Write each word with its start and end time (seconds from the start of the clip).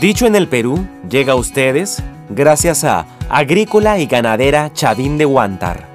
Dicho 0.00 0.24
en 0.24 0.34
el 0.34 0.48
Perú, 0.48 0.88
llega 1.10 1.34
a 1.34 1.36
ustedes 1.36 2.02
gracias 2.30 2.84
a 2.84 3.06
Agrícola 3.28 3.98
y 3.98 4.06
Ganadera 4.06 4.72
Chavín 4.72 5.18
de 5.18 5.26
Huántar. 5.26 5.86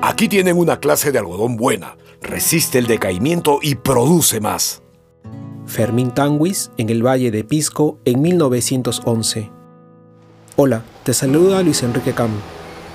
Aquí 0.00 0.28
tienen 0.28 0.56
una 0.56 0.80
clase 0.80 1.12
de 1.12 1.18
algodón 1.18 1.56
buena, 1.56 1.98
resiste 2.22 2.78
el 2.78 2.86
decaimiento 2.86 3.58
y 3.60 3.74
produce 3.74 4.40
más. 4.40 4.82
Fermín 5.66 6.10
Tanguis 6.10 6.70
en 6.78 6.88
el 6.88 7.06
Valle 7.06 7.30
de 7.30 7.44
Pisco 7.44 7.98
en 8.06 8.22
1911. 8.22 9.50
Hola, 10.56 10.84
te 11.02 11.12
saluda 11.12 11.62
Luis 11.62 11.82
Enrique 11.82 12.14
Cam. 12.14 12.30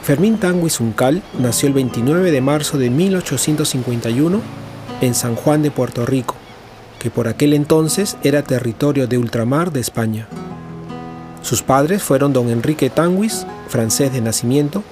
Fermín 0.01 0.39
Tanguis 0.39 0.79
Uncal 0.79 1.21
nació 1.37 1.67
el 1.67 1.73
29 1.75 2.31
de 2.31 2.41
marzo 2.41 2.79
de 2.79 2.89
1851 2.89 4.41
en 5.01 5.13
San 5.13 5.35
Juan 5.35 5.61
de 5.61 5.69
Puerto 5.69 6.07
Rico, 6.07 6.35
que 6.99 7.09
por 7.09 7.27
aquel 7.27 7.53
entonces 7.53 8.17
era 8.23 8.43
territorio 8.43 9.07
de 9.07 9.17
ultramar 9.17 9.71
de 9.71 9.79
España. 9.79 10.27
Sus 11.41 11.63
padres 11.63 12.03
fueron 12.03 12.33
don 12.33 12.49
Enrique 12.49 12.89
Tanguis, 12.89 13.47
francés 13.67 14.11
de 14.13 14.21
nacimiento, 14.21 14.83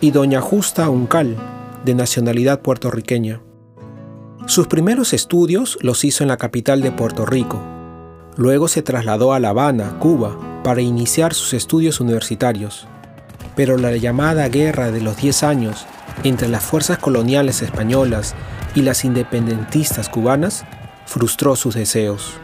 y 0.00 0.12
doña 0.12 0.40
Justa 0.40 0.88
Uncal, 0.88 1.36
de 1.84 1.94
nacionalidad 1.94 2.60
puertorriqueña. 2.60 3.42
Sus 4.46 4.68
primeros 4.68 5.12
estudios 5.12 5.78
los 5.82 6.04
hizo 6.04 6.24
en 6.24 6.28
la 6.28 6.36
capital 6.36 6.80
de 6.80 6.92
Puerto 6.92 7.26
Rico. 7.26 7.60
Luego 8.36 8.68
se 8.68 8.82
trasladó 8.82 9.34
a 9.34 9.40
La 9.40 9.50
Habana, 9.50 9.98
Cuba, 9.98 10.38
para 10.64 10.80
iniciar 10.80 11.34
sus 11.34 11.52
estudios 11.52 12.00
universitarios. 12.00 12.86
Pero 13.56 13.76
la 13.76 13.94
llamada 13.96 14.48
Guerra 14.48 14.90
de 14.90 15.00
los 15.00 15.16
Diez 15.16 15.42
Años 15.42 15.86
entre 16.24 16.48
las 16.48 16.62
fuerzas 16.62 16.98
coloniales 16.98 17.62
españolas 17.62 18.34
y 18.74 18.82
las 18.82 19.04
independentistas 19.04 20.08
cubanas 20.08 20.64
frustró 21.10 21.56
sus 21.56 21.74
deseos. 21.74 22.34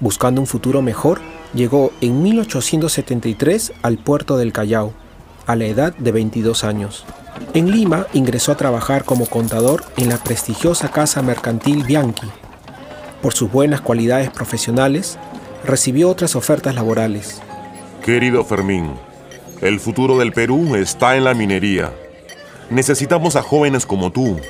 Buscando 0.00 0.40
un 0.40 0.48
futuro 0.48 0.82
mejor, 0.82 1.20
llegó 1.54 1.92
en 2.00 2.20
1873 2.20 3.74
al 3.82 3.96
puerto 3.96 4.36
del 4.36 4.52
Callao, 4.52 4.92
a 5.46 5.54
la 5.54 5.66
edad 5.66 5.94
de 5.96 6.10
22 6.10 6.64
años. 6.64 7.04
En 7.54 7.70
Lima 7.70 8.08
ingresó 8.12 8.50
a 8.50 8.56
trabajar 8.56 9.04
como 9.04 9.26
contador 9.26 9.84
en 9.96 10.08
la 10.08 10.16
prestigiosa 10.18 10.90
casa 10.90 11.22
mercantil 11.22 11.84
Bianchi. 11.84 12.26
Por 13.22 13.34
sus 13.34 13.52
buenas 13.52 13.80
cualidades 13.80 14.30
profesionales, 14.30 15.16
recibió 15.64 16.10
otras 16.10 16.34
ofertas 16.34 16.74
laborales. 16.74 17.40
Querido 18.04 18.44
Fermín, 18.44 18.90
el 19.60 19.78
futuro 19.78 20.18
del 20.18 20.32
Perú 20.32 20.74
está 20.74 21.16
en 21.16 21.22
la 21.22 21.34
minería. 21.34 21.92
Necesitamos 22.68 23.36
a 23.36 23.42
jóvenes 23.42 23.86
como 23.86 24.10
tú, 24.10 24.40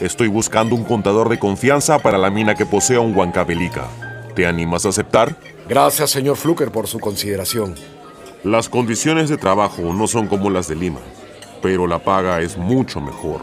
Estoy 0.00 0.28
buscando 0.28 0.74
un 0.74 0.84
contador 0.84 1.28
de 1.28 1.38
confianza 1.38 1.98
para 1.98 2.18
la 2.18 2.30
mina 2.30 2.54
que 2.54 2.66
posea 2.66 3.00
un 3.00 3.16
Huancavelica. 3.16 3.86
¿Te 4.34 4.46
animas 4.46 4.84
a 4.84 4.88
aceptar? 4.88 5.36
Gracias, 5.68 6.10
señor 6.10 6.36
Fluker, 6.36 6.72
por 6.72 6.88
su 6.88 6.98
consideración. 6.98 7.74
Las 8.42 8.68
condiciones 8.68 9.28
de 9.28 9.38
trabajo 9.38 9.94
no 9.94 10.06
son 10.08 10.26
como 10.26 10.50
las 10.50 10.66
de 10.68 10.74
Lima, 10.74 11.00
pero 11.62 11.86
la 11.86 12.00
paga 12.00 12.40
es 12.40 12.58
mucho 12.58 13.00
mejor. 13.00 13.42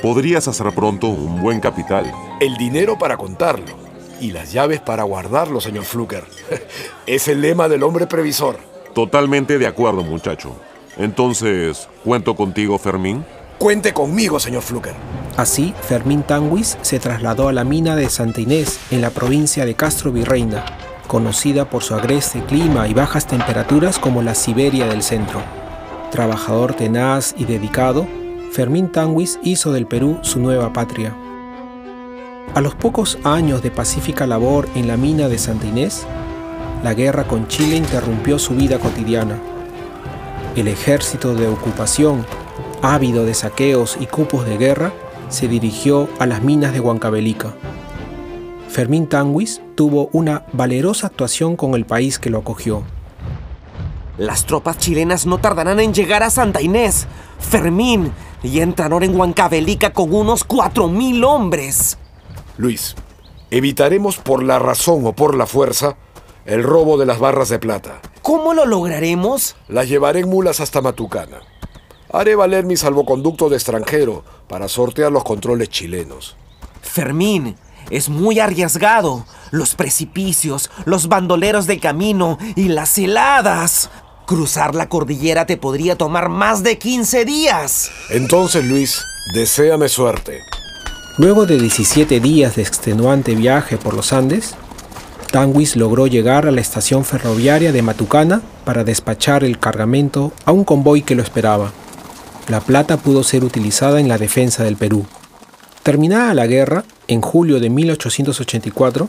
Podrías 0.00 0.46
hacer 0.48 0.72
pronto 0.72 1.08
un 1.08 1.42
buen 1.42 1.60
capital. 1.60 2.10
El 2.40 2.56
dinero 2.56 2.96
para 2.96 3.16
contarlo 3.16 3.76
y 4.20 4.30
las 4.30 4.52
llaves 4.52 4.80
para 4.80 5.02
guardarlo, 5.02 5.60
señor 5.60 5.84
Fluker. 5.84 6.24
es 7.06 7.26
el 7.28 7.40
lema 7.40 7.68
del 7.68 7.82
hombre 7.82 8.06
previsor. 8.06 8.58
Totalmente 8.94 9.58
de 9.58 9.66
acuerdo, 9.66 10.04
muchacho. 10.04 10.54
Entonces, 10.96 11.88
¿cuento 12.04 12.36
contigo, 12.36 12.78
Fermín? 12.78 13.24
Cuente 13.58 13.92
conmigo, 13.92 14.40
señor 14.40 14.62
Fluker. 14.62 14.94
Así, 15.36 15.74
Fermín 15.82 16.22
Tanguis 16.22 16.76
se 16.82 16.98
trasladó 16.98 17.48
a 17.48 17.52
la 17.52 17.64
mina 17.64 17.96
de 17.96 18.10
Santa 18.10 18.40
Inés, 18.40 18.78
en 18.90 19.00
la 19.00 19.10
provincia 19.10 19.64
de 19.64 19.74
Castro 19.74 20.12
Virreina, 20.12 20.64
conocida 21.06 21.68
por 21.68 21.82
su 21.82 21.94
agreste 21.94 22.42
clima 22.44 22.88
y 22.88 22.94
bajas 22.94 23.26
temperaturas 23.26 23.98
como 23.98 24.22
la 24.22 24.34
Siberia 24.34 24.86
del 24.86 25.02
centro. 25.02 25.40
Trabajador 26.10 26.74
tenaz 26.74 27.34
y 27.38 27.44
dedicado, 27.44 28.06
Fermín 28.52 28.90
Tanguis 28.90 29.38
hizo 29.42 29.72
del 29.72 29.86
Perú 29.86 30.18
su 30.22 30.40
nueva 30.40 30.72
patria. 30.72 31.14
A 32.54 32.60
los 32.60 32.74
pocos 32.74 33.18
años 33.22 33.62
de 33.62 33.70
pacífica 33.70 34.26
labor 34.26 34.68
en 34.74 34.88
la 34.88 34.96
mina 34.96 35.28
de 35.28 35.38
Santa 35.38 35.66
Inés, 35.66 36.04
la 36.82 36.94
guerra 36.94 37.24
con 37.24 37.46
Chile 37.46 37.76
interrumpió 37.76 38.38
su 38.38 38.54
vida 38.54 38.78
cotidiana. 38.78 39.38
El 40.56 40.66
ejército 40.66 41.34
de 41.34 41.46
ocupación 41.46 42.26
ávido 42.82 43.24
de 43.24 43.34
saqueos 43.34 43.96
y 44.00 44.06
cupos 44.06 44.46
de 44.46 44.56
guerra, 44.56 44.92
se 45.30 45.48
dirigió 45.48 46.08
a 46.18 46.26
las 46.26 46.42
minas 46.42 46.72
de 46.72 46.80
Huancavelica. 46.80 47.54
Fermín 48.68 49.08
Tanguis 49.08 49.62
tuvo 49.74 50.10
una 50.12 50.44
valerosa 50.52 51.08
actuación 51.08 51.56
con 51.56 51.74
el 51.74 51.86
país 51.86 52.18
que 52.18 52.30
lo 52.30 52.38
acogió. 52.38 52.82
Las 54.18 54.44
tropas 54.44 54.78
chilenas 54.78 55.26
no 55.26 55.38
tardarán 55.38 55.80
en 55.80 55.94
llegar 55.94 56.22
a 56.22 56.30
Santa 56.30 56.60
Inés, 56.60 57.06
Fermín, 57.38 58.12
y 58.42 58.60
entraron 58.60 59.02
en 59.02 59.18
Huancavelica 59.18 59.92
con 59.92 60.14
unos 60.14 60.44
cuatro 60.44 60.88
mil 60.88 61.24
hombres. 61.24 61.98
Luis, 62.58 62.94
evitaremos 63.50 64.18
por 64.18 64.42
la 64.42 64.58
razón 64.58 65.06
o 65.06 65.12
por 65.14 65.34
la 65.34 65.46
fuerza 65.46 65.96
el 66.44 66.62
robo 66.62 66.98
de 66.98 67.06
las 67.06 67.18
barras 67.18 67.48
de 67.48 67.58
plata. 67.58 68.00
¿Cómo 68.22 68.54
lo 68.54 68.66
lograremos? 68.66 69.56
Las 69.68 69.88
llevaré 69.88 70.20
en 70.20 70.28
mulas 70.28 70.60
hasta 70.60 70.80
Matucana. 70.80 71.40
Haré 72.12 72.34
valer 72.34 72.64
mi 72.64 72.76
salvoconducto 72.76 73.48
de 73.48 73.56
extranjero 73.56 74.24
para 74.48 74.68
sortear 74.68 75.12
los 75.12 75.22
controles 75.22 75.68
chilenos. 75.68 76.36
Fermín, 76.82 77.54
es 77.90 78.08
muy 78.08 78.40
arriesgado. 78.40 79.26
Los 79.52 79.74
precipicios, 79.74 80.70
los 80.84 81.08
bandoleros 81.08 81.66
del 81.66 81.80
camino 81.80 82.38
y 82.56 82.68
las 82.68 82.98
heladas. 82.98 83.90
Cruzar 84.26 84.74
la 84.74 84.88
cordillera 84.88 85.46
te 85.46 85.56
podría 85.56 85.96
tomar 85.96 86.28
más 86.28 86.62
de 86.62 86.78
15 86.78 87.24
días. 87.24 87.90
Entonces, 88.10 88.64
Luis, 88.64 89.04
deséame 89.34 89.88
suerte. 89.88 90.40
Luego 91.16 91.46
de 91.46 91.58
17 91.58 92.18
días 92.18 92.56
de 92.56 92.62
extenuante 92.62 93.34
viaje 93.34 93.76
por 93.76 93.94
los 93.94 94.12
Andes, 94.12 94.54
Tanguis 95.30 95.76
logró 95.76 96.08
llegar 96.08 96.46
a 96.46 96.50
la 96.50 96.60
estación 96.60 97.04
ferroviaria 97.04 97.70
de 97.72 97.82
Matucana 97.82 98.40
para 98.64 98.82
despachar 98.82 99.44
el 99.44 99.58
cargamento 99.58 100.32
a 100.44 100.52
un 100.52 100.64
convoy 100.64 101.02
que 101.02 101.14
lo 101.14 101.22
esperaba 101.22 101.72
la 102.48 102.60
plata 102.60 102.96
pudo 102.96 103.22
ser 103.22 103.44
utilizada 103.44 104.00
en 104.00 104.08
la 104.08 104.18
defensa 104.18 104.64
del 104.64 104.76
Perú. 104.76 105.04
Terminada 105.82 106.34
la 106.34 106.46
guerra, 106.46 106.84
en 107.08 107.20
julio 107.20 107.60
de 107.60 107.70
1884, 107.70 109.08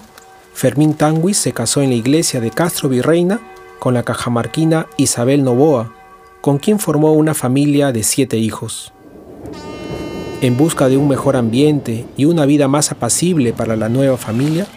Fermín 0.53 0.93
Tanguis 0.93 1.37
se 1.37 1.53
casó 1.53 1.81
en 1.81 1.89
la 1.89 1.95
iglesia 1.95 2.39
de 2.39 2.51
Castro 2.51 2.89
Virreina 2.89 3.39
con 3.79 3.93
la 3.93 4.03
cajamarquina 4.03 4.87
Isabel 4.97 5.43
Novoa, 5.43 5.93
con 6.41 6.59
quien 6.59 6.79
formó 6.79 7.13
una 7.13 7.33
familia 7.33 7.91
de 7.91 8.03
siete 8.03 8.37
hijos. 8.37 8.93
En 10.41 10.57
busca 10.57 10.87
de 10.87 10.97
un 10.97 11.07
mejor 11.07 11.35
ambiente 11.35 12.05
y 12.17 12.25
una 12.25 12.45
vida 12.45 12.67
más 12.67 12.91
apacible 12.91 13.53
para 13.53 13.75
la 13.75 13.89
nueva 13.89 14.17
familia, 14.17 14.67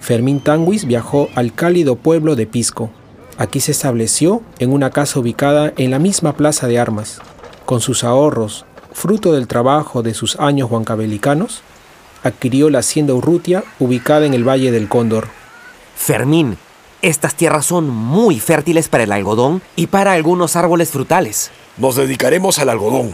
Fermín 0.00 0.40
Tanguis 0.40 0.86
viajó 0.86 1.28
al 1.34 1.54
cálido 1.54 1.96
pueblo 1.96 2.36
de 2.36 2.46
Pisco. 2.46 2.90
Aquí 3.38 3.60
se 3.60 3.72
estableció 3.72 4.42
en 4.58 4.72
una 4.72 4.90
casa 4.90 5.18
ubicada 5.18 5.72
en 5.76 5.90
la 5.90 5.98
misma 5.98 6.36
plaza 6.36 6.68
de 6.68 6.78
armas, 6.78 7.20
con 7.64 7.80
sus 7.80 8.04
ahorros, 8.04 8.64
fruto 8.92 9.32
del 9.32 9.46
trabajo 9.48 10.02
de 10.02 10.14
sus 10.14 10.36
años 10.36 10.70
huancabelicanos, 10.70 11.62
adquirió 12.22 12.70
la 12.70 12.80
hacienda 12.80 13.14
Urrutia 13.14 13.64
ubicada 13.78 14.26
en 14.26 14.34
el 14.34 14.48
Valle 14.48 14.70
del 14.70 14.88
Cóndor. 14.88 15.28
Fermín, 15.96 16.56
estas 17.02 17.34
tierras 17.34 17.66
son 17.66 17.88
muy 17.88 18.40
fértiles 18.40 18.88
para 18.88 19.04
el 19.04 19.12
algodón 19.12 19.62
y 19.76 19.88
para 19.88 20.12
algunos 20.12 20.56
árboles 20.56 20.90
frutales. 20.90 21.50
Nos 21.76 21.96
dedicaremos 21.96 22.58
al 22.58 22.70
algodón. 22.70 23.12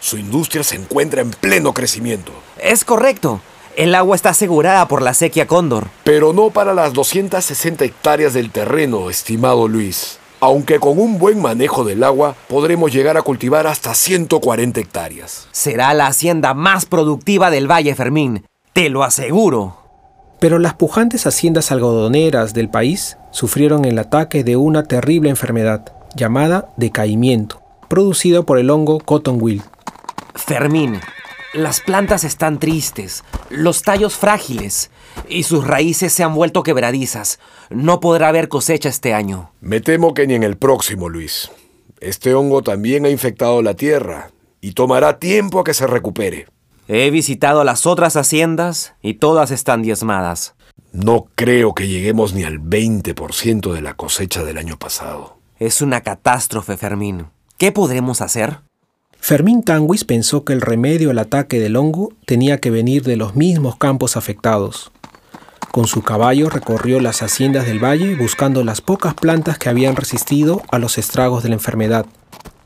Su 0.00 0.18
industria 0.18 0.62
se 0.62 0.76
encuentra 0.76 1.22
en 1.22 1.30
pleno 1.30 1.72
crecimiento. 1.72 2.32
Es 2.58 2.84
correcto. 2.84 3.40
El 3.76 3.94
agua 3.94 4.16
está 4.16 4.30
asegurada 4.30 4.86
por 4.86 5.00
la 5.00 5.14
sequía 5.14 5.46
Cóndor. 5.46 5.88
Pero 6.04 6.32
no 6.32 6.50
para 6.50 6.74
las 6.74 6.92
260 6.92 7.84
hectáreas 7.84 8.34
del 8.34 8.50
terreno, 8.50 9.08
estimado 9.08 9.66
Luis 9.66 10.18
aunque 10.42 10.80
con 10.80 10.98
un 10.98 11.20
buen 11.20 11.40
manejo 11.40 11.84
del 11.84 12.02
agua 12.02 12.34
podremos 12.48 12.92
llegar 12.92 13.16
a 13.16 13.22
cultivar 13.22 13.68
hasta 13.68 13.94
140 13.94 14.80
hectáreas. 14.80 15.46
Será 15.52 15.94
la 15.94 16.08
hacienda 16.08 16.52
más 16.52 16.84
productiva 16.84 17.48
del 17.52 17.70
Valle 17.70 17.94
Fermín, 17.94 18.44
te 18.72 18.88
lo 18.88 19.04
aseguro. 19.04 19.76
Pero 20.40 20.58
las 20.58 20.74
pujantes 20.74 21.28
haciendas 21.28 21.70
algodoneras 21.70 22.54
del 22.54 22.68
país 22.68 23.18
sufrieron 23.30 23.84
el 23.84 24.00
ataque 24.00 24.42
de 24.42 24.56
una 24.56 24.82
terrible 24.82 25.30
enfermedad 25.30 25.92
llamada 26.16 26.70
decaimiento, 26.76 27.62
producida 27.86 28.42
por 28.42 28.58
el 28.58 28.68
hongo 28.68 28.98
cotton 28.98 29.38
wilt. 29.40 29.64
Fermín, 30.34 30.98
las 31.52 31.80
plantas 31.80 32.24
están 32.24 32.58
tristes, 32.58 33.24
los 33.50 33.82
tallos 33.82 34.16
frágiles 34.16 34.90
y 35.28 35.42
sus 35.42 35.66
raíces 35.66 36.12
se 36.12 36.22
han 36.22 36.34
vuelto 36.34 36.62
quebradizas. 36.62 37.38
No 37.70 38.00
podrá 38.00 38.28
haber 38.28 38.48
cosecha 38.48 38.88
este 38.88 39.14
año. 39.14 39.52
Me 39.60 39.80
temo 39.80 40.14
que 40.14 40.26
ni 40.26 40.34
en 40.34 40.42
el 40.42 40.56
próximo, 40.56 41.08
Luis. 41.08 41.50
Este 42.00 42.34
hongo 42.34 42.62
también 42.62 43.04
ha 43.04 43.10
infectado 43.10 43.62
la 43.62 43.74
tierra 43.74 44.30
y 44.60 44.72
tomará 44.72 45.18
tiempo 45.18 45.60
a 45.60 45.64
que 45.64 45.74
se 45.74 45.86
recupere. 45.86 46.46
He 46.88 47.10
visitado 47.10 47.64
las 47.64 47.86
otras 47.86 48.16
haciendas 48.16 48.94
y 49.02 49.14
todas 49.14 49.50
están 49.50 49.82
diezmadas. 49.82 50.54
No 50.92 51.26
creo 51.34 51.74
que 51.74 51.88
lleguemos 51.88 52.34
ni 52.34 52.44
al 52.44 52.60
20% 52.60 53.72
de 53.72 53.82
la 53.82 53.94
cosecha 53.94 54.42
del 54.42 54.58
año 54.58 54.78
pasado. 54.78 55.38
Es 55.58 55.80
una 55.80 56.00
catástrofe, 56.00 56.76
Fermín. 56.76 57.26
¿Qué 57.56 57.72
podremos 57.72 58.20
hacer? 58.20 58.60
Fermín 59.24 59.62
Tanguis 59.62 60.02
pensó 60.02 60.42
que 60.42 60.52
el 60.52 60.60
remedio 60.60 61.10
al 61.10 61.18
ataque 61.20 61.60
del 61.60 61.76
hongo 61.76 62.12
tenía 62.26 62.58
que 62.58 62.72
venir 62.72 63.04
de 63.04 63.14
los 63.14 63.36
mismos 63.36 63.76
campos 63.76 64.16
afectados. 64.16 64.90
Con 65.70 65.86
su 65.86 66.02
caballo 66.02 66.50
recorrió 66.50 66.98
las 66.98 67.22
haciendas 67.22 67.64
del 67.64 67.78
valle 67.78 68.16
buscando 68.16 68.64
las 68.64 68.80
pocas 68.80 69.14
plantas 69.14 69.58
que 69.58 69.68
habían 69.68 69.94
resistido 69.94 70.60
a 70.72 70.80
los 70.80 70.98
estragos 70.98 71.44
de 71.44 71.50
la 71.50 71.54
enfermedad. 71.54 72.04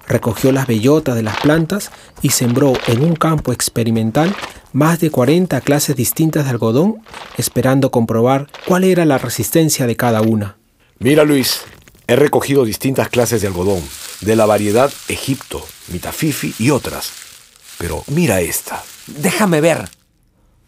Recogió 0.09 0.51
las 0.51 0.67
bellotas 0.67 1.15
de 1.15 1.23
las 1.23 1.37
plantas 1.41 1.91
y 2.23 2.31
sembró 2.31 2.73
en 2.87 3.05
un 3.05 3.17
campo 3.17 3.53
experimental 3.53 4.35
más 4.73 4.99
de 4.99 5.11
40 5.11 5.61
clases 5.61 5.95
distintas 5.95 6.45
de 6.45 6.53
algodón, 6.53 7.03
esperando 7.37 7.91
comprobar 7.91 8.47
cuál 8.67 8.85
era 8.85 9.05
la 9.05 9.19
resistencia 9.19 9.87
de 9.87 9.97
cada 9.97 10.23
una. 10.23 10.57
Mira 11.01 11.25
Luis, 11.25 11.61
he 12.07 12.17
recogido 12.17 12.65
distintas 12.65 13.11
clases 13.11 13.43
de 13.43 13.49
algodón, 13.49 13.83
de 14.21 14.37
la 14.37 14.47
variedad 14.47 14.93
Egipto, 15.09 15.65
Mitafifi 15.89 16.55
y 16.59 16.71
otras. 16.71 17.13
Pero 17.79 18.05
mira 18.09 18.41
esta. 18.41 18.83
Déjame 19.07 19.61
ver. 19.61 19.89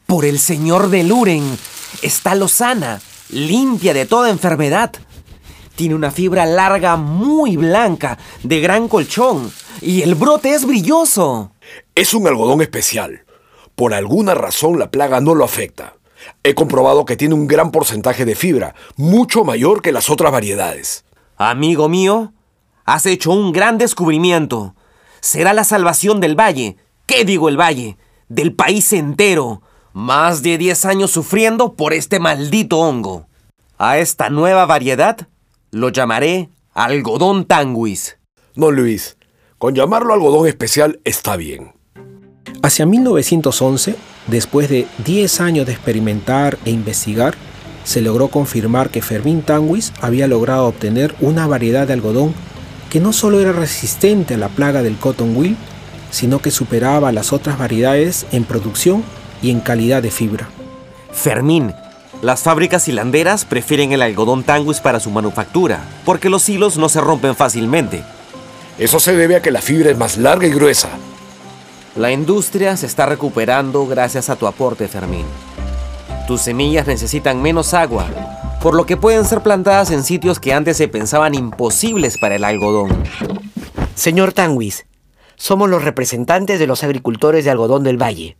Por 0.06 0.24
el 0.24 0.38
señor 0.38 0.88
de 0.88 1.04
Luren, 1.04 1.58
está 2.02 2.34
lozana, 2.34 3.00
limpia 3.30 3.92
de 3.94 4.06
toda 4.06 4.30
enfermedad. 4.30 4.92
Tiene 5.74 5.94
una 5.94 6.10
fibra 6.10 6.46
larga 6.46 6.96
muy 6.96 7.56
blanca, 7.56 8.18
de 8.42 8.60
gran 8.60 8.88
colchón, 8.88 9.52
y 9.80 10.02
el 10.02 10.14
brote 10.14 10.54
es 10.54 10.64
brilloso. 10.64 11.52
Es 11.94 12.14
un 12.14 12.26
algodón 12.26 12.62
especial. 12.62 13.24
Por 13.74 13.94
alguna 13.94 14.34
razón 14.34 14.78
la 14.78 14.90
plaga 14.90 15.20
no 15.20 15.34
lo 15.34 15.44
afecta. 15.44 15.94
He 16.42 16.54
comprobado 16.54 17.04
que 17.04 17.16
tiene 17.16 17.34
un 17.34 17.46
gran 17.46 17.70
porcentaje 17.70 18.24
de 18.24 18.34
fibra, 18.34 18.74
mucho 18.96 19.44
mayor 19.44 19.82
que 19.82 19.92
las 19.92 20.10
otras 20.10 20.32
variedades. 20.32 21.04
Amigo 21.36 21.88
mío, 21.88 22.32
has 22.88 23.04
hecho 23.04 23.32
un 23.32 23.52
gran 23.52 23.76
descubrimiento. 23.76 24.74
Será 25.20 25.52
la 25.52 25.64
salvación 25.64 26.20
del 26.20 26.40
valle. 26.40 26.78
¿Qué 27.04 27.26
digo 27.26 27.50
el 27.50 27.60
valle? 27.60 27.98
Del 28.30 28.54
país 28.54 28.94
entero. 28.94 29.60
Más 29.92 30.42
de 30.42 30.56
10 30.56 30.86
años 30.86 31.10
sufriendo 31.10 31.74
por 31.74 31.92
este 31.92 32.18
maldito 32.18 32.78
hongo. 32.78 33.26
A 33.76 33.98
esta 33.98 34.30
nueva 34.30 34.64
variedad 34.64 35.28
lo 35.70 35.90
llamaré 35.90 36.48
algodón 36.72 37.44
tanguis. 37.44 38.16
No, 38.54 38.70
Luis. 38.70 39.18
Con 39.58 39.74
llamarlo 39.74 40.14
algodón 40.14 40.46
especial 40.46 40.98
está 41.04 41.36
bien. 41.36 41.74
Hacia 42.62 42.86
1911, 42.86 43.96
después 44.28 44.70
de 44.70 44.86
10 45.04 45.40
años 45.42 45.66
de 45.66 45.72
experimentar 45.72 46.58
e 46.64 46.70
investigar, 46.70 47.34
se 47.84 48.00
logró 48.00 48.28
confirmar 48.28 48.88
que 48.88 49.02
Fermín 49.02 49.42
Tanguis 49.42 49.92
había 50.00 50.26
logrado 50.26 50.66
obtener 50.66 51.14
una 51.20 51.46
variedad 51.46 51.86
de 51.86 51.94
algodón 51.94 52.34
que 52.90 53.00
no 53.00 53.12
solo 53.12 53.40
era 53.40 53.52
resistente 53.52 54.34
a 54.34 54.38
la 54.38 54.48
plaga 54.48 54.82
del 54.82 54.96
cotton 54.96 55.36
wool, 55.36 55.56
sino 56.10 56.40
que 56.40 56.50
superaba 56.50 57.08
a 57.08 57.12
las 57.12 57.32
otras 57.32 57.58
variedades 57.58 58.26
en 58.32 58.44
producción 58.44 59.04
y 59.42 59.50
en 59.50 59.60
calidad 59.60 60.02
de 60.02 60.10
fibra. 60.10 60.48
Fermín, 61.12 61.74
las 62.22 62.40
fábricas 62.40 62.88
hilanderas 62.88 63.44
prefieren 63.44 63.92
el 63.92 64.02
algodón 64.02 64.42
tanguis 64.42 64.80
para 64.80 65.00
su 65.00 65.10
manufactura, 65.10 65.80
porque 66.04 66.30
los 66.30 66.48
hilos 66.48 66.76
no 66.76 66.88
se 66.88 67.00
rompen 67.00 67.36
fácilmente. 67.36 68.02
Eso 68.78 69.00
se 69.00 69.14
debe 69.14 69.36
a 69.36 69.42
que 69.42 69.50
la 69.50 69.60
fibra 69.60 69.90
es 69.90 69.98
más 69.98 70.16
larga 70.16 70.46
y 70.46 70.50
gruesa. 70.50 70.88
La 71.96 72.10
industria 72.10 72.76
se 72.76 72.86
está 72.86 73.06
recuperando 73.06 73.86
gracias 73.86 74.30
a 74.30 74.36
tu 74.36 74.46
aporte, 74.46 74.88
Fermín. 74.88 75.26
Tus 76.26 76.42
semillas 76.42 76.86
necesitan 76.86 77.40
menos 77.42 77.74
agua, 77.74 78.06
por 78.62 78.74
lo 78.74 78.86
que 78.86 78.96
pueden 78.96 79.24
ser 79.24 79.42
plantadas 79.42 79.90
en 79.90 80.02
sitios 80.02 80.40
que 80.40 80.52
antes 80.52 80.76
se 80.76 80.88
pensaban 80.88 81.34
imposibles 81.34 82.18
para 82.18 82.36
el 82.36 82.44
algodón. 82.44 83.04
Señor 83.94 84.32
Tanguis, 84.32 84.86
somos 85.36 85.68
los 85.70 85.84
representantes 85.84 86.58
de 86.58 86.66
los 86.66 86.82
agricultores 86.82 87.44
de 87.44 87.50
algodón 87.50 87.84
del 87.84 88.00
valle. 88.00 88.36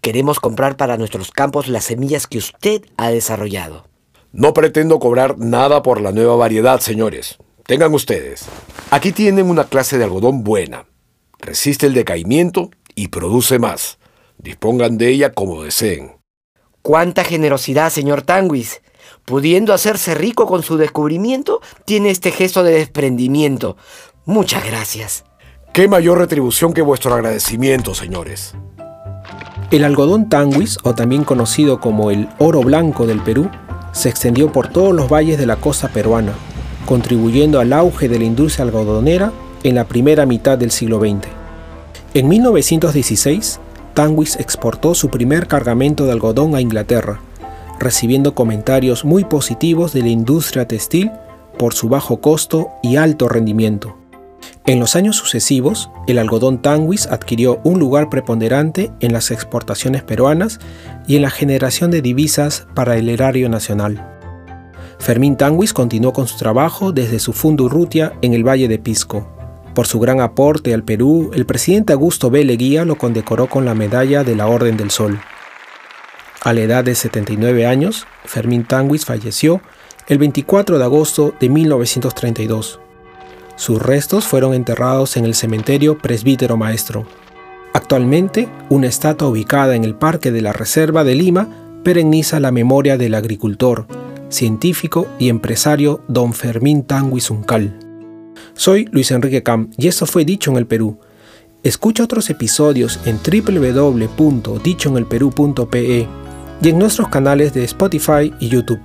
Queremos 0.00 0.40
comprar 0.40 0.76
para 0.76 0.96
nuestros 0.96 1.30
campos 1.30 1.68
las 1.68 1.84
semillas 1.84 2.26
que 2.26 2.38
usted 2.38 2.82
ha 2.96 3.10
desarrollado. 3.10 3.86
No 4.32 4.54
pretendo 4.54 4.98
cobrar 4.98 5.38
nada 5.38 5.82
por 5.82 6.00
la 6.00 6.12
nueva 6.12 6.36
variedad, 6.36 6.80
señores. 6.80 7.38
Tengan 7.66 7.92
ustedes. 7.92 8.46
Aquí 8.90 9.12
tienen 9.12 9.50
una 9.50 9.64
clase 9.64 9.98
de 9.98 10.04
algodón 10.04 10.42
buena. 10.42 10.86
Resiste 11.38 11.86
el 11.86 11.94
decaimiento 11.94 12.70
y 12.94 13.08
produce 13.08 13.58
más. 13.58 13.98
Dispongan 14.38 14.96
de 14.98 15.08
ella 15.08 15.32
como 15.32 15.62
deseen. 15.62 16.16
¡Cuánta 16.82 17.24
generosidad, 17.24 17.90
señor 17.90 18.22
Tanguis! 18.22 18.80
Pudiendo 19.30 19.72
hacerse 19.72 20.16
rico 20.16 20.44
con 20.44 20.64
su 20.64 20.76
descubrimiento, 20.76 21.60
tiene 21.84 22.10
este 22.10 22.32
gesto 22.32 22.64
de 22.64 22.72
desprendimiento. 22.72 23.76
Muchas 24.24 24.66
gracias. 24.66 25.24
¿Qué 25.72 25.86
mayor 25.86 26.18
retribución 26.18 26.72
que 26.72 26.82
vuestro 26.82 27.14
agradecimiento, 27.14 27.94
señores? 27.94 28.56
El 29.70 29.84
algodón 29.84 30.28
tanguis, 30.28 30.78
o 30.82 30.96
también 30.96 31.22
conocido 31.22 31.78
como 31.78 32.10
el 32.10 32.28
oro 32.40 32.62
blanco 32.62 33.06
del 33.06 33.20
Perú, 33.20 33.48
se 33.92 34.08
extendió 34.08 34.50
por 34.50 34.66
todos 34.66 34.92
los 34.92 35.08
valles 35.08 35.38
de 35.38 35.46
la 35.46 35.54
costa 35.54 35.86
peruana, 35.86 36.32
contribuyendo 36.84 37.60
al 37.60 37.72
auge 37.72 38.08
de 38.08 38.18
la 38.18 38.24
industria 38.24 38.64
algodonera 38.64 39.32
en 39.62 39.76
la 39.76 39.84
primera 39.84 40.26
mitad 40.26 40.58
del 40.58 40.72
siglo 40.72 40.98
XX. 40.98 41.28
En 42.14 42.26
1916, 42.26 43.60
Tanguis 43.94 44.34
exportó 44.40 44.96
su 44.96 45.08
primer 45.08 45.46
cargamento 45.46 46.04
de 46.04 46.10
algodón 46.10 46.56
a 46.56 46.60
Inglaterra, 46.60 47.20
recibiendo 47.80 48.34
comentarios 48.34 49.04
muy 49.04 49.24
positivos 49.24 49.92
de 49.92 50.02
la 50.02 50.08
industria 50.08 50.68
textil 50.68 51.10
por 51.58 51.74
su 51.74 51.88
bajo 51.88 52.20
costo 52.20 52.68
y 52.82 52.96
alto 52.96 53.28
rendimiento. 53.28 53.96
En 54.66 54.78
los 54.78 54.94
años 54.94 55.16
sucesivos, 55.16 55.90
el 56.06 56.18
algodón 56.18 56.62
tanguis 56.62 57.06
adquirió 57.06 57.60
un 57.64 57.80
lugar 57.80 58.08
preponderante 58.08 58.92
en 59.00 59.12
las 59.12 59.30
exportaciones 59.30 60.02
peruanas 60.02 60.60
y 61.08 61.16
en 61.16 61.22
la 61.22 61.30
generación 61.30 61.90
de 61.90 62.02
divisas 62.02 62.66
para 62.74 62.96
el 62.96 63.08
erario 63.08 63.48
nacional. 63.48 64.06
Fermín 64.98 65.36
Tanguis 65.36 65.72
continuó 65.72 66.12
con 66.12 66.26
su 66.26 66.36
trabajo 66.36 66.92
desde 66.92 67.18
su 67.18 67.32
Fundurrutia 67.32 68.12
en 68.20 68.34
el 68.34 68.46
Valle 68.46 68.68
de 68.68 68.78
Pisco. 68.78 69.26
Por 69.74 69.86
su 69.86 69.98
gran 69.98 70.20
aporte 70.20 70.74
al 70.74 70.84
Perú, 70.84 71.30
el 71.32 71.46
presidente 71.46 71.94
Augusto 71.94 72.30
B. 72.30 72.44
Leguía 72.44 72.84
lo 72.84 72.96
condecoró 72.96 73.48
con 73.48 73.64
la 73.64 73.74
medalla 73.74 74.24
de 74.24 74.36
la 74.36 74.46
Orden 74.46 74.76
del 74.76 74.90
Sol. 74.90 75.18
A 76.42 76.54
la 76.54 76.62
edad 76.62 76.84
de 76.84 76.94
79 76.94 77.66
años, 77.66 78.06
Fermín 78.24 78.64
Tanguis 78.64 79.04
falleció 79.04 79.60
el 80.08 80.16
24 80.16 80.78
de 80.78 80.84
agosto 80.84 81.34
de 81.38 81.50
1932. 81.50 82.80
Sus 83.56 83.82
restos 83.82 84.24
fueron 84.24 84.54
enterrados 84.54 85.18
en 85.18 85.26
el 85.26 85.34
cementerio 85.34 85.98
Presbítero 85.98 86.56
Maestro. 86.56 87.04
Actualmente, 87.74 88.48
una 88.70 88.86
estatua 88.86 89.28
ubicada 89.28 89.76
en 89.76 89.84
el 89.84 89.94
Parque 89.94 90.32
de 90.32 90.40
la 90.40 90.54
Reserva 90.54 91.04
de 91.04 91.14
Lima 91.14 91.46
perenniza 91.84 92.40
la 92.40 92.52
memoria 92.52 92.96
del 92.96 93.16
agricultor, 93.16 93.86
científico 94.30 95.08
y 95.18 95.28
empresario 95.28 96.00
don 96.08 96.32
Fermín 96.32 96.84
Tanguis 96.84 97.30
Uncal. 97.30 97.78
Soy 98.54 98.88
Luis 98.92 99.10
Enrique 99.10 99.42
Cam 99.42 99.72
y 99.76 99.88
esto 99.88 100.06
fue 100.06 100.24
Dicho 100.24 100.50
en 100.50 100.56
el 100.56 100.66
Perú. 100.66 101.00
Escucha 101.62 102.04
otros 102.04 102.30
episodios 102.30 102.98
en 103.04 103.18
www.dichoenelperú.pe 103.18 106.08
y 106.62 106.68
en 106.68 106.78
nuestros 106.78 107.08
canales 107.08 107.52
de 107.54 107.64
Spotify 107.64 108.32
y 108.40 108.48
YouTube. 108.48 108.80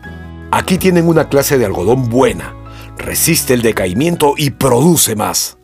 Aquí 0.51 0.77
tienen 0.77 1.08
una 1.08 1.29
clase 1.29 1.58
de 1.58 1.65
algodón 1.65 2.10
buena 2.10 2.53
resiste 2.98 3.53
el 3.53 3.62
decaimiento 3.62 4.34
y 4.38 4.51
produce 4.51 5.15
más. 5.15 5.58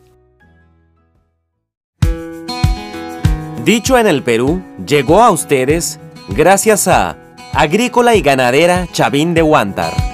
Dicho 3.64 3.96
en 3.96 4.06
el 4.06 4.22
Perú, 4.22 4.62
llegó 4.86 5.22
a 5.22 5.30
ustedes 5.30 6.00
gracias 6.28 6.88
a 6.88 7.16
Agrícola 7.52 8.14
y 8.16 8.22
Ganadera 8.22 8.88
Chavín 8.92 9.34
de 9.34 9.42
Huántar. 9.42 10.11